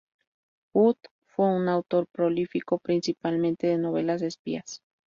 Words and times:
Hunt 0.73 0.97
fue 1.27 1.45
un 1.55 1.67
autor 1.69 2.07
prolífico, 2.07 2.79
principalmente 2.79 3.67
de 3.67 3.77
novelas 3.77 4.21
de 4.21 4.29
espías. 4.29 4.81